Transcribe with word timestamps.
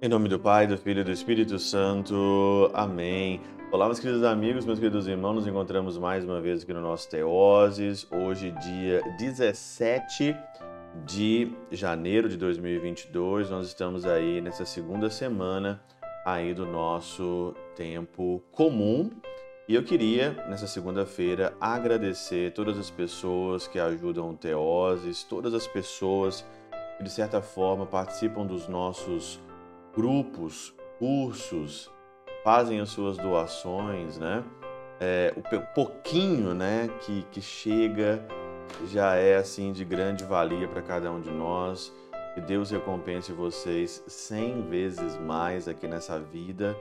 Em 0.00 0.08
nome 0.08 0.26
do 0.26 0.40
Pai, 0.40 0.66
do 0.66 0.78
Filho 0.78 1.02
e 1.02 1.04
do 1.04 1.12
Espírito 1.12 1.58
Santo. 1.58 2.70
Amém. 2.72 3.42
Olá, 3.70 3.84
meus 3.84 4.00
queridos 4.00 4.24
amigos, 4.24 4.64
meus 4.64 4.78
queridos 4.78 5.06
irmãos, 5.06 5.34
nos 5.34 5.46
encontramos 5.46 5.98
mais 5.98 6.24
uma 6.24 6.40
vez 6.40 6.62
aqui 6.62 6.72
no 6.72 6.80
nosso 6.80 7.10
Teoses, 7.10 8.10
hoje 8.10 8.50
dia 8.52 9.02
17 9.18 10.34
de 11.04 11.52
janeiro 11.70 12.26
de 12.26 12.38
2022. 12.38 13.50
Nós 13.50 13.66
estamos 13.66 14.06
aí 14.06 14.40
nessa 14.40 14.64
segunda 14.64 15.10
semana 15.10 15.82
aí 16.24 16.54
do 16.54 16.64
nosso 16.64 17.54
tempo 17.76 18.42
comum. 18.50 19.10
E 19.68 19.74
eu 19.74 19.82
queria, 19.82 20.32
nessa 20.48 20.66
segunda-feira, 20.66 21.54
agradecer 21.60 22.54
todas 22.54 22.78
as 22.78 22.88
pessoas 22.88 23.68
que 23.68 23.78
ajudam 23.78 24.30
o 24.30 24.34
Teoses, 24.34 25.22
todas 25.24 25.52
as 25.52 25.66
pessoas 25.66 26.42
que, 26.96 27.04
de 27.04 27.10
certa 27.10 27.42
forma, 27.42 27.84
participam 27.84 28.46
dos 28.46 28.66
nossos 28.66 29.38
grupos, 29.94 30.74
cursos, 30.98 31.90
fazem 32.42 32.80
as 32.80 32.88
suas 32.88 33.18
doações, 33.18 34.16
né? 34.16 34.42
É, 34.98 35.34
o 35.36 35.74
pouquinho, 35.74 36.54
né, 36.54 36.88
que, 37.02 37.24
que 37.30 37.42
chega 37.42 38.26
já 38.86 39.16
é 39.16 39.36
assim 39.36 39.70
de 39.70 39.84
grande 39.84 40.24
valia 40.24 40.66
para 40.66 40.80
cada 40.80 41.12
um 41.12 41.20
de 41.20 41.30
nós. 41.30 41.92
Que 42.34 42.40
Deus 42.40 42.70
recompense 42.70 43.32
vocês 43.32 44.02
cem 44.06 44.62
vezes 44.62 45.14
mais 45.18 45.68
aqui 45.68 45.86
nessa 45.86 46.18
vida 46.18 46.74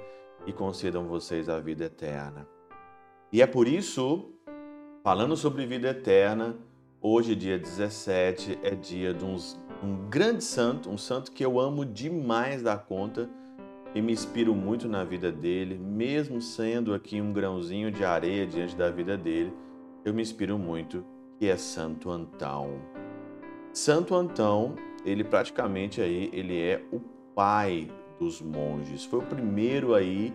e 0.45 0.53
concedam 0.53 1.05
vocês 1.05 1.49
a 1.49 1.59
vida 1.59 1.83
eterna. 1.83 2.47
E 3.31 3.41
é 3.41 3.47
por 3.47 3.67
isso, 3.67 4.31
falando 5.03 5.35
sobre 5.35 5.65
vida 5.65 5.89
eterna, 5.89 6.55
hoje, 7.01 7.35
dia 7.35 7.59
17, 7.59 8.57
é 8.63 8.73
dia 8.73 9.13
de 9.13 9.25
uns, 9.25 9.59
um 9.83 10.07
grande 10.09 10.45
santo, 10.45 10.89
um 10.89 10.97
santo 10.97 11.33
que 11.33 11.43
eu 11.43 11.59
amo 11.59 11.85
demais 11.85 12.63
da 12.63 12.77
conta 12.77 13.29
e 13.93 14.01
me 14.01 14.13
inspiro 14.13 14.55
muito 14.55 14.87
na 14.87 15.03
vida 15.03 15.29
dele, 15.29 15.77
mesmo 15.77 16.41
sendo 16.41 16.93
aqui 16.93 17.19
um 17.19 17.33
grãozinho 17.33 17.91
de 17.91 18.05
areia 18.05 18.47
diante 18.47 18.77
da 18.77 18.89
vida 18.89 19.17
dele, 19.17 19.51
eu 20.05 20.13
me 20.13 20.21
inspiro 20.21 20.57
muito, 20.57 21.03
que 21.37 21.47
é 21.47 21.57
Santo 21.57 22.09
Antão. 22.09 22.79
Santo 23.73 24.15
Antão, 24.15 24.75
ele 25.03 25.25
praticamente 25.25 25.99
aí, 25.99 26.29
ele 26.31 26.57
é 26.61 26.81
o 26.93 27.01
pai 27.35 27.91
dos 28.17 28.41
monges. 28.41 29.03
Foi 29.03 29.19
o 29.19 29.23
primeiro 29.23 29.93
aí 29.93 30.33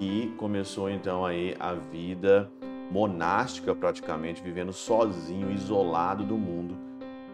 e 0.00 0.32
começou 0.36 0.88
então 0.88 1.24
aí 1.24 1.56
a 1.58 1.74
vida 1.74 2.50
monástica 2.90 3.74
praticamente, 3.74 4.42
vivendo 4.42 4.72
sozinho, 4.72 5.50
isolado 5.50 6.24
do 6.24 6.36
mundo, 6.36 6.76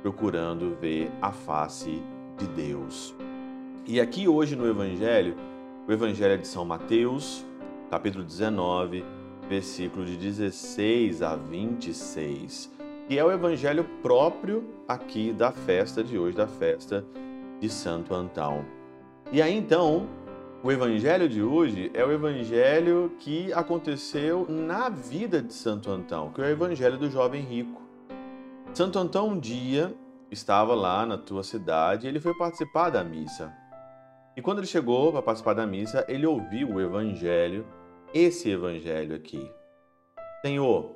procurando 0.03 0.77
ver 0.81 1.11
a 1.21 1.31
face 1.31 2.03
de 2.39 2.47
Deus. 2.49 3.15
E 3.87 4.01
aqui 4.01 4.27
hoje 4.27 4.57
no 4.57 4.67
Evangelho, 4.67 5.37
o 5.87 5.93
Evangelho 5.93 6.35
é 6.35 6.37
de 6.37 6.47
São 6.47 6.65
Mateus, 6.65 7.45
capítulo 7.91 8.25
19, 8.25 9.05
versículo 9.49 10.05
de 10.05 10.17
16 10.17 11.23
a 11.23 11.37
26, 11.37 12.73
que 13.07 13.19
é 13.19 13.25
o 13.25 13.31
Evangelho 13.31 13.85
próprio 14.03 14.65
aqui 14.89 15.33
da 15.33 15.53
festa 15.53 16.03
de 16.03 16.19
hoje, 16.19 16.37
da 16.37 16.47
festa 16.47 17.05
de 17.61 17.69
Santo 17.69 18.15
Antão. 18.15 18.65
E 19.31 19.41
aí 19.41 19.57
então, 19.57 20.09
o 20.65 20.73
evangelho 20.73 21.29
de 21.29 21.43
hoje 21.43 21.91
é 21.93 22.03
o 22.03 22.11
evangelho 22.11 23.15
que 23.21 23.53
aconteceu 23.53 24.47
na 24.49 24.89
vida 24.89 25.43
de 25.43 25.53
Santo 25.53 25.91
Antão, 25.91 26.33
que 26.33 26.41
é 26.41 26.45
o 26.45 26.49
evangelho 26.49 26.97
do 26.97 27.11
jovem 27.11 27.43
rico. 27.43 27.83
Santo 28.73 28.99
Antão 28.99 29.29
um 29.29 29.39
dia 29.39 29.95
estava 30.31 30.75
lá 30.75 31.05
na 31.05 31.19
tua 31.19 31.43
cidade 31.43 32.07
e 32.07 32.09
ele 32.09 32.19
foi 32.19 32.33
participar 32.33 32.89
da 32.89 33.05
missa. 33.05 33.53
E 34.35 34.41
quando 34.41 34.61
ele 34.61 34.67
chegou 34.67 35.13
para 35.13 35.21
participar 35.21 35.53
da 35.53 35.67
missa, 35.67 36.03
ele 36.09 36.25
ouviu 36.25 36.71
o 36.71 36.81
evangelho, 36.81 37.67
esse 38.15 38.49
evangelho 38.49 39.15
aqui. 39.15 39.47
Senhor, 40.41 40.95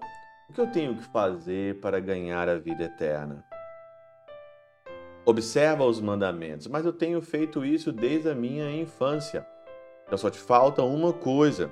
o 0.48 0.52
que 0.54 0.62
eu 0.62 0.72
tenho 0.72 0.96
que 0.96 1.04
fazer 1.04 1.78
para 1.78 2.00
ganhar 2.00 2.48
a 2.48 2.56
vida 2.56 2.84
eterna? 2.84 3.44
Observa 5.26 5.84
os 5.84 6.00
mandamentos, 6.00 6.66
mas 6.68 6.86
eu 6.86 6.92
tenho 6.94 7.20
feito 7.20 7.62
isso 7.62 7.92
desde 7.92 8.30
a 8.30 8.34
minha 8.34 8.70
infância. 8.74 9.46
Então 10.08 10.16
só 10.16 10.30
te 10.30 10.38
falta 10.38 10.82
uma 10.82 11.12
coisa. 11.12 11.70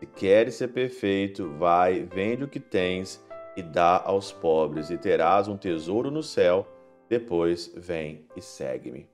Se 0.00 0.06
queres 0.06 0.54
ser 0.54 0.68
perfeito, 0.68 1.46
vai, 1.58 2.04
vende 2.04 2.44
o 2.44 2.48
que 2.48 2.58
tens 2.58 3.22
e 3.54 3.62
dá 3.62 4.02
aos 4.02 4.32
pobres, 4.32 4.90
e 4.90 4.96
terás 4.96 5.46
um 5.46 5.58
tesouro 5.58 6.10
no 6.10 6.22
céu. 6.22 6.66
Depois 7.06 7.70
vem 7.76 8.24
e 8.34 8.40
segue-me. 8.40 9.06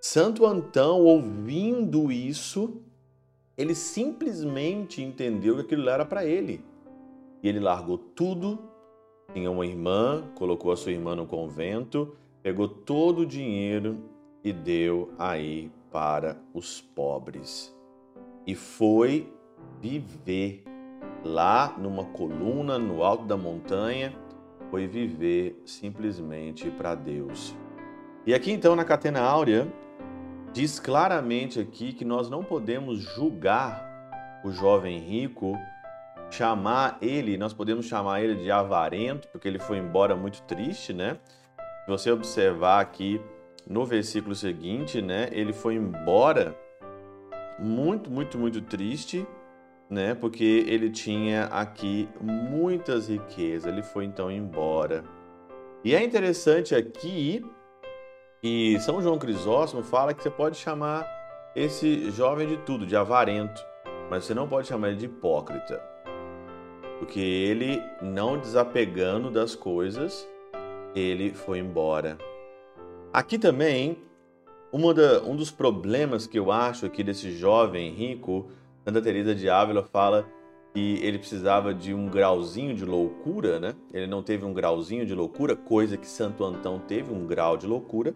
Santo 0.00 0.46
Antão, 0.46 1.02
ouvindo 1.02 2.10
isso, 2.10 2.80
ele 3.58 3.74
simplesmente 3.74 5.02
entendeu 5.02 5.56
que 5.56 5.60
aquilo 5.62 5.88
era 5.88 6.04
para 6.04 6.24
ele. 6.24 6.64
E 7.42 7.48
ele 7.48 7.60
largou 7.60 7.98
tudo. 7.98 8.58
Tinha 9.34 9.50
uma 9.50 9.66
irmã, 9.66 10.24
colocou 10.34 10.72
a 10.72 10.76
sua 10.76 10.92
irmã 10.92 11.14
no 11.14 11.26
convento, 11.26 12.16
pegou 12.42 12.68
todo 12.68 13.20
o 13.20 13.26
dinheiro 13.26 13.98
e 14.42 14.50
deu 14.50 15.12
aí 15.18 15.70
para 15.90 16.38
os 16.54 16.80
pobres 16.80 17.77
e 18.48 18.54
foi 18.54 19.30
viver 19.78 20.64
lá 21.22 21.74
numa 21.76 22.06
coluna 22.06 22.78
no 22.78 23.04
alto 23.04 23.26
da 23.26 23.36
montanha, 23.36 24.14
foi 24.70 24.86
viver 24.86 25.60
simplesmente 25.66 26.70
para 26.70 26.94
Deus. 26.94 27.54
E 28.26 28.32
aqui 28.32 28.50
então 28.50 28.74
na 28.74 28.86
Catena 28.86 29.20
Áurea 29.20 29.70
diz 30.50 30.80
claramente 30.80 31.60
aqui 31.60 31.92
que 31.92 32.06
nós 32.06 32.30
não 32.30 32.42
podemos 32.42 33.00
julgar 33.00 33.86
o 34.42 34.50
jovem 34.50 34.98
rico, 34.98 35.54
chamar 36.30 36.96
ele, 37.02 37.36
nós 37.36 37.52
podemos 37.52 37.84
chamar 37.84 38.22
ele 38.22 38.36
de 38.36 38.50
avarento, 38.50 39.28
porque 39.28 39.46
ele 39.46 39.58
foi 39.58 39.76
embora 39.76 40.16
muito 40.16 40.40
triste, 40.44 40.94
né? 40.94 41.18
Se 41.84 41.90
você 41.90 42.10
observar 42.10 42.80
aqui 42.80 43.20
no 43.66 43.84
versículo 43.84 44.34
seguinte, 44.34 45.02
né, 45.02 45.28
ele 45.32 45.52
foi 45.52 45.74
embora 45.74 46.56
muito, 47.58 48.10
muito, 48.10 48.38
muito 48.38 48.60
triste, 48.60 49.26
né? 49.90 50.14
Porque 50.14 50.64
ele 50.66 50.90
tinha 50.90 51.44
aqui 51.44 52.08
muitas 52.20 53.08
riquezas. 53.08 53.72
Ele 53.72 53.82
foi 53.82 54.04
então 54.04 54.30
embora. 54.30 55.04
E 55.84 55.94
é 55.94 56.02
interessante 56.02 56.74
aqui 56.74 57.44
que 58.40 58.78
São 58.80 59.02
João 59.02 59.18
Crisóstomo 59.18 59.82
fala 59.82 60.14
que 60.14 60.22
você 60.22 60.30
pode 60.30 60.56
chamar 60.56 61.06
esse 61.54 62.10
jovem 62.10 62.46
de 62.46 62.56
tudo, 62.58 62.86
de 62.86 62.96
avarento, 62.96 63.60
mas 64.10 64.24
você 64.24 64.34
não 64.34 64.48
pode 64.48 64.68
chamar 64.68 64.88
ele 64.88 64.98
de 64.98 65.06
hipócrita. 65.06 65.82
Porque 66.98 67.20
ele, 67.20 67.82
não 68.02 68.38
desapegando 68.38 69.30
das 69.30 69.54
coisas, 69.54 70.28
ele 70.94 71.32
foi 71.32 71.58
embora. 71.58 72.18
Aqui 73.12 73.38
também 73.38 74.07
da, 74.94 75.22
um 75.22 75.34
dos 75.34 75.50
problemas 75.50 76.26
que 76.26 76.38
eu 76.38 76.52
acho 76.52 76.86
aqui 76.86 77.02
desse 77.02 77.32
jovem 77.32 77.90
rico, 77.92 78.48
Santa 78.84 79.00
Teresa 79.00 79.34
de 79.34 79.48
Ávila 79.48 79.82
fala 79.82 80.28
que 80.74 80.98
ele 81.02 81.18
precisava 81.18 81.74
de 81.74 81.94
um 81.94 82.08
grauzinho 82.08 82.74
de 82.74 82.84
loucura, 82.84 83.58
né? 83.58 83.74
Ele 83.92 84.06
não 84.06 84.22
teve 84.22 84.44
um 84.44 84.52
grauzinho 84.52 85.06
de 85.06 85.14
loucura, 85.14 85.56
coisa 85.56 85.96
que 85.96 86.06
Santo 86.06 86.44
Antão 86.44 86.78
teve 86.78 87.12
um 87.12 87.26
grau 87.26 87.56
de 87.56 87.66
loucura. 87.66 88.14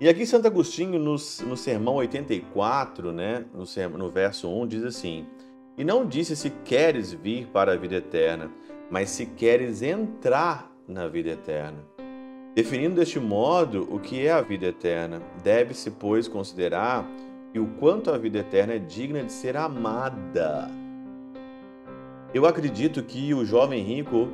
E 0.00 0.08
aqui 0.08 0.26
Santo 0.26 0.46
Agostinho, 0.46 0.98
no, 0.98 1.12
no 1.12 1.56
sermão 1.56 1.94
84, 1.94 3.12
né, 3.12 3.46
no, 3.54 3.98
no 3.98 4.10
verso 4.10 4.48
1, 4.48 4.66
diz 4.66 4.84
assim: 4.84 5.26
E 5.76 5.84
não 5.84 6.06
disse 6.06 6.36
se 6.36 6.50
queres 6.50 7.12
vir 7.12 7.46
para 7.46 7.72
a 7.72 7.76
vida 7.76 7.96
eterna, 7.96 8.50
mas 8.90 9.10
se 9.10 9.26
queres 9.26 9.80
entrar 9.82 10.70
na 10.86 11.08
vida 11.08 11.30
eterna. 11.30 11.95
Definindo 12.56 12.94
deste 12.94 13.20
modo 13.20 13.86
o 13.94 14.00
que 14.00 14.26
é 14.26 14.32
a 14.32 14.40
vida 14.40 14.64
eterna, 14.64 15.20
deve-se, 15.44 15.90
pois, 15.90 16.26
considerar 16.26 17.06
o 17.60 17.66
quanto 17.78 18.10
a 18.10 18.16
vida 18.16 18.38
eterna 18.38 18.74
é 18.74 18.78
digna 18.78 19.22
de 19.22 19.30
ser 19.30 19.58
amada. 19.58 20.70
Eu 22.32 22.46
acredito 22.46 23.02
que 23.02 23.34
o 23.34 23.44
jovem 23.44 23.82
rico 23.82 24.28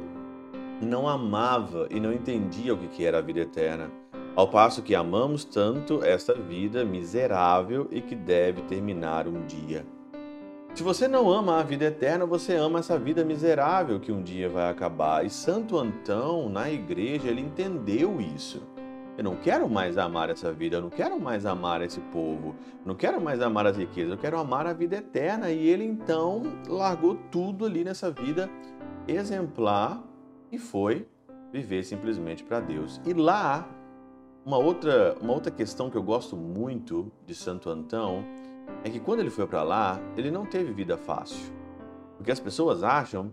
não 0.81 1.09
amava 1.09 1.89
e 1.91 1.99
não 1.99 2.13
entendia 2.13 2.73
o 2.75 2.79
que 2.79 3.05
era 3.05 3.19
a 3.19 3.21
vida 3.21 3.41
eterna, 3.41 3.91
ao 4.37 4.49
passo 4.49 4.83
que 4.83 4.95
amamos 4.95 5.45
tanto 5.45 6.03
esta 6.05 6.33
vida 6.33 6.85
miserável 6.85 7.89
e 7.91 8.01
que 8.01 8.15
deve 8.15 8.63
terminar 8.63 9.27
um 9.27 9.45
dia. 9.47 9.85
Se 10.75 10.83
você 10.83 11.07
não 11.07 11.31
ama 11.31 11.61
a 11.61 11.63
vida 11.63 11.85
eterna, 11.85 12.25
você 12.25 12.55
ama 12.55 12.79
essa 12.79 12.99
vida 12.99 13.23
miserável 13.23 14.01
que 14.01 14.11
um 14.11 14.23
dia 14.23 14.49
vai 14.49 14.71
acabar. 14.71 15.25
E 15.25 15.29
Santo 15.29 15.77
Antão, 15.77 16.49
na 16.49 16.71
igreja, 16.71 17.29
ele 17.29 17.43
entendeu 17.43 18.19
isso. 18.19 18.63
Eu 19.19 19.23
não 19.23 19.37
quero 19.37 19.69
mais 19.69 19.99
amar 19.99 20.31
essa 20.31 20.51
vida, 20.51 20.79
eu 20.79 20.81
não 20.81 20.89
quero 20.89 21.21
mais 21.21 21.45
amar 21.45 21.83
esse 21.83 22.01
povo, 22.01 22.57
eu 22.81 22.87
não 22.87 22.95
quero 22.95 23.21
mais 23.21 23.43
amar 23.43 23.67
as 23.67 23.77
riquezas, 23.77 24.13
eu 24.13 24.19
quero 24.19 24.39
amar 24.39 24.67
a 24.67 24.73
vida 24.73 24.97
eterna. 24.97 25.51
E 25.51 25.69
ele 25.69 25.85
então 25.85 26.43
largou 26.67 27.19
tudo 27.31 27.67
ali 27.67 27.85
nessa 27.85 28.11
vida 28.11 28.49
exemplar 29.07 30.03
e 30.51 30.57
foi 30.57 31.07
viver 31.53 31.85
simplesmente 31.85 32.43
para 32.43 32.61
Deus. 32.61 32.99
E 33.05 33.13
lá, 33.13 33.69
uma 34.43 34.57
outra, 34.57 35.15
uma 35.21 35.35
outra 35.35 35.53
questão 35.53 35.91
que 35.91 35.99
eu 35.99 36.03
gosto 36.03 36.35
muito 36.35 37.13
de 37.27 37.35
Santo 37.35 37.69
Antão 37.69 38.25
é 38.85 38.91
que 38.91 39.01
quando 39.01 39.21
ele 39.21 39.31
foi 39.31 39.47
para 39.47 39.63
lá, 39.63 40.01
ele 40.17 40.31
não 40.31 40.45
teve 40.45 40.73
vida 40.73 40.97
fácil. 40.97 41.53
Porque 42.17 42.31
as 42.31 42.41
pessoas 42.41 42.83
acham 42.83 43.31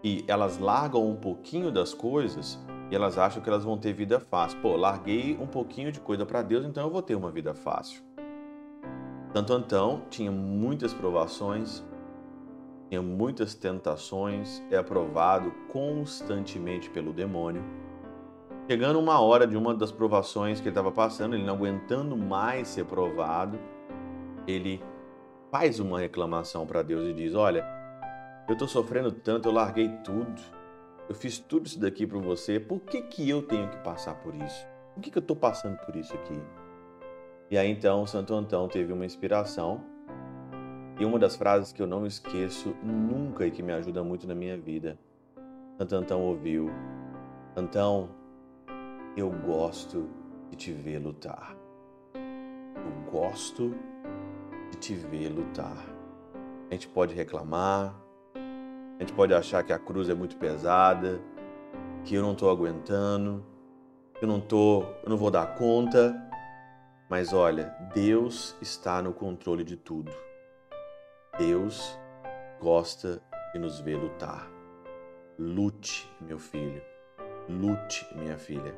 que 0.00 0.24
elas 0.26 0.58
largam 0.58 1.08
um 1.08 1.16
pouquinho 1.16 1.70
das 1.70 1.94
coisas 1.94 2.58
e 2.90 2.94
elas 2.94 3.16
acham 3.16 3.42
que 3.42 3.48
elas 3.48 3.64
vão 3.64 3.78
ter 3.78 3.92
vida 3.92 4.20
fácil. 4.20 4.58
Pô, 4.60 4.76
larguei 4.76 5.36
um 5.40 5.46
pouquinho 5.46 5.90
de 5.92 6.00
coisa 6.00 6.26
para 6.26 6.42
Deus, 6.42 6.64
então 6.64 6.84
eu 6.84 6.90
vou 6.90 7.02
ter 7.02 7.14
uma 7.14 7.30
vida 7.30 7.54
fácil. 7.54 8.02
Santo 9.32 9.52
Antão 9.52 10.02
tinha 10.10 10.30
muitas 10.30 10.92
provações, 10.92 11.82
tinha 12.90 13.00
muitas 13.00 13.54
tentações, 13.54 14.62
é 14.70 14.76
aprovado 14.76 15.50
constantemente 15.68 16.90
pelo 16.90 17.12
demônio. 17.12 17.64
Chegando 18.70 18.98
uma 18.98 19.20
hora 19.20 19.46
de 19.46 19.56
uma 19.56 19.74
das 19.74 19.90
provações 19.90 20.60
que 20.60 20.64
ele 20.68 20.72
estava 20.72 20.92
passando, 20.92 21.34
ele 21.34 21.44
não 21.44 21.54
aguentando 21.54 22.16
mais 22.16 22.68
ser 22.68 22.84
provado, 22.84 23.58
ele 24.46 24.82
faz 25.50 25.78
uma 25.78 26.00
reclamação 26.00 26.66
para 26.66 26.82
Deus 26.82 27.06
e 27.06 27.12
diz: 27.12 27.34
Olha, 27.34 27.64
eu 28.48 28.54
estou 28.54 28.68
sofrendo 28.68 29.12
tanto, 29.12 29.48
eu 29.48 29.52
larguei 29.52 29.88
tudo, 30.04 30.40
eu 31.08 31.14
fiz 31.14 31.38
tudo 31.38 31.66
isso 31.66 31.80
daqui 31.80 32.06
para 32.06 32.18
você, 32.18 32.58
por 32.58 32.80
que, 32.80 33.02
que 33.02 33.28
eu 33.28 33.42
tenho 33.42 33.68
que 33.68 33.76
passar 33.78 34.14
por 34.14 34.34
isso? 34.34 34.66
Por 34.94 35.02
que, 35.02 35.10
que 35.10 35.18
eu 35.18 35.22
estou 35.22 35.36
passando 35.36 35.76
por 35.84 35.96
isso 35.96 36.14
aqui? 36.14 36.40
E 37.50 37.58
aí 37.58 37.70
então 37.70 38.06
Santo 38.06 38.34
Antão 38.34 38.66
teve 38.66 38.92
uma 38.92 39.04
inspiração 39.04 39.84
e 40.98 41.04
uma 41.04 41.18
das 41.18 41.36
frases 41.36 41.72
que 41.72 41.82
eu 41.82 41.86
não 41.86 42.06
esqueço 42.06 42.74
nunca 42.82 43.46
e 43.46 43.50
que 43.50 43.62
me 43.62 43.72
ajuda 43.72 44.02
muito 44.02 44.26
na 44.26 44.34
minha 44.34 44.56
vida. 44.56 44.98
Santo 45.78 45.94
Antão 45.96 46.22
ouviu: 46.22 46.70
Antão, 47.56 48.10
eu 49.16 49.30
gosto 49.30 50.08
de 50.50 50.56
te 50.56 50.72
ver 50.72 50.98
lutar. 50.98 51.56
Eu 52.14 53.10
gosto 53.10 53.74
te 54.76 54.94
ver 54.94 55.28
lutar. 55.28 55.76
A 56.70 56.74
gente 56.74 56.88
pode 56.88 57.14
reclamar, 57.14 57.94
a 58.34 59.00
gente 59.00 59.12
pode 59.12 59.34
achar 59.34 59.62
que 59.62 59.72
a 59.72 59.78
cruz 59.78 60.08
é 60.08 60.14
muito 60.14 60.36
pesada, 60.36 61.20
que 62.04 62.14
eu 62.14 62.22
não 62.22 62.32
estou 62.32 62.50
aguentando, 62.50 63.44
eu 64.20 64.28
não 64.28 64.40
tô, 64.40 64.82
eu 65.02 65.10
não 65.10 65.16
vou 65.16 65.30
dar 65.30 65.54
conta. 65.56 66.14
Mas 67.08 67.32
olha, 67.32 67.74
Deus 67.94 68.56
está 68.62 69.02
no 69.02 69.12
controle 69.12 69.64
de 69.64 69.76
tudo. 69.76 70.10
Deus 71.38 71.98
gosta 72.60 73.22
de 73.52 73.58
nos 73.58 73.80
ver 73.80 73.96
lutar. 73.96 74.48
Lute, 75.38 76.10
meu 76.20 76.38
filho. 76.38 76.80
Lute, 77.48 78.06
minha 78.14 78.38
filha. 78.38 78.74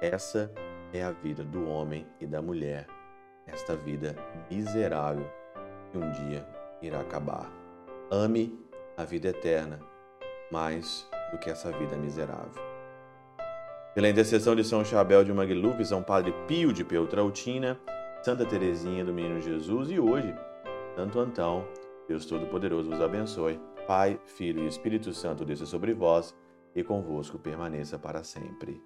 Essa 0.00 0.52
é 0.92 1.02
a 1.02 1.10
vida 1.10 1.42
do 1.42 1.68
homem 1.68 2.06
e 2.20 2.26
da 2.26 2.40
mulher. 2.40 2.86
Esta 3.46 3.76
vida 3.76 4.16
miserável 4.50 5.30
que 5.90 5.98
um 5.98 6.10
dia 6.12 6.46
irá 6.82 7.00
acabar. 7.00 7.50
Ame 8.10 8.58
a 8.96 9.04
vida 9.04 9.28
eterna 9.28 9.80
mais 10.50 11.08
do 11.30 11.38
que 11.38 11.50
essa 11.50 11.70
vida 11.72 11.96
miserável. 11.96 12.62
Pela 13.94 14.08
intercessão 14.08 14.54
de 14.54 14.62
São 14.62 14.84
Chabel 14.84 15.24
de 15.24 15.32
Magluf, 15.32 15.84
São 15.84 16.02
Padre 16.02 16.32
Pio 16.46 16.72
de 16.72 16.84
Peltrautina, 16.84 17.80
Santa 18.22 18.44
Teresinha 18.44 19.04
do 19.04 19.12
Menino 19.12 19.40
Jesus 19.40 19.90
e 19.90 19.98
hoje, 19.98 20.34
Santo 20.94 21.18
Antão, 21.18 21.66
Deus 22.08 22.26
Todo-Poderoso 22.26 22.90
vos 22.90 23.00
abençoe. 23.00 23.60
Pai, 23.86 24.20
Filho 24.26 24.64
e 24.64 24.66
Espírito 24.66 25.12
Santo 25.12 25.44
desça 25.44 25.64
sobre 25.64 25.94
vós 25.94 26.34
e 26.74 26.82
convosco 26.82 27.38
permaneça 27.38 27.98
para 27.98 28.22
sempre. 28.22 28.82